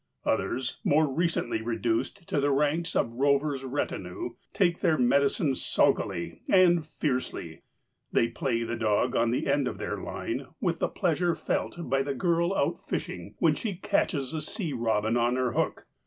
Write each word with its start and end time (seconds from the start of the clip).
Others, 0.25 0.77
more 0.83 1.05
recently 1.07 1.61
reduced 1.61 2.27
to 2.27 2.39
the 2.39 2.49
ranks 2.51 2.95
of 2.95 3.13
Rover's 3.13 3.63
retinue, 3.63 4.31
take 4.51 4.79
their 4.79 4.97
medicine 4.97 5.53
sulkily 5.53 6.41
and 6.49 6.83
fiercely. 6.83 7.61
They 8.11 8.27
play 8.27 8.63
the 8.63 8.75
dog 8.75 9.15
on 9.15 9.29
the 9.29 9.45
end 9.45 9.67
of 9.67 9.77
their 9.77 9.97
line 9.97 10.47
with 10.59 10.79
the 10.79 10.87
pleasure 10.89 11.35
felt 11.35 11.87
by 11.87 12.01
the 12.01 12.15
girl 12.15 12.51
out 12.55 12.83
fishing 12.83 13.35
when 13.37 13.53
she 13.53 13.75
catches 13.75 14.33
a 14.33 14.41
sea 14.41 14.73
robin 14.73 15.17
on 15.17 15.35
her 15.35 15.51
hook. 15.51 15.85